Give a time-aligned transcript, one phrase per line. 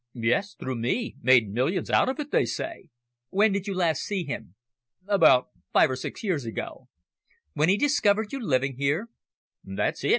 [0.15, 2.89] "Yes, through me made millions out of it, they say."
[3.29, 4.55] "When did you last see him?"
[5.05, 6.87] "About five or six years ago."
[7.53, 9.09] "When he discovered you living here?"
[9.63, 10.09] "That's it.